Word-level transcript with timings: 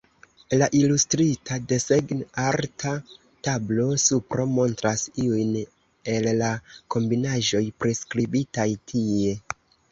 La 0.59 0.67
ilustrita 0.77 1.57
desegn-arta 1.71 2.93
tablo-supro 3.49 4.47
montras 4.55 5.05
iujn 5.27 5.53
el 6.17 6.31
la 6.43 6.51
kombinaĵoj 6.97 7.65
priskribitaj 7.85 8.71
tie. 8.95 9.41